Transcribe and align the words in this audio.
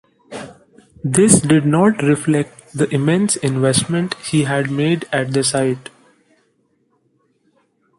This 1.03 1.41
did 1.41 1.67
not 1.67 2.01
reflect 2.01 2.73
the 2.75 2.89
immense 2.91 3.35
investment 3.35 4.15
he 4.15 4.45
had 4.45 4.71
made 4.71 5.05
at 5.13 5.31
the 5.31 5.43
site. 5.43 5.91